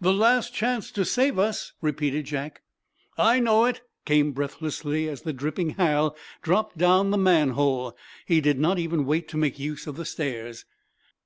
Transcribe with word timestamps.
"The 0.00 0.10
last 0.14 0.54
chance 0.54 0.90
to 0.92 1.04
save 1.04 1.38
us!" 1.38 1.74
repeated 1.82 2.24
Jack. 2.24 2.62
"I 3.18 3.40
know 3.40 3.66
it," 3.66 3.82
came, 4.06 4.32
breathlessly, 4.32 5.06
as 5.06 5.20
the 5.20 5.34
dripping 5.34 5.74
Hal 5.76 6.16
dropped 6.40 6.78
down 6.78 7.10
the 7.10 7.18
manhole. 7.18 7.94
He 8.24 8.40
did 8.40 8.58
not 8.58 8.78
even 8.78 9.04
wait 9.04 9.28
to 9.28 9.36
make 9.36 9.58
use 9.58 9.86
of 9.86 9.96
the 9.96 10.06
stairs. 10.06 10.64